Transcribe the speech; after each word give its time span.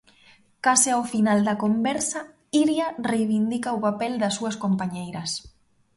Case 0.65 0.89
ao 0.93 1.03
final 1.13 1.39
da 1.47 1.59
conversa, 1.63 2.21
Iria 2.61 2.87
reivindica 3.11 3.77
o 3.77 3.83
papel 3.87 4.13
das 4.21 4.33
súas 4.37 4.55
compañeiras. 4.63 5.31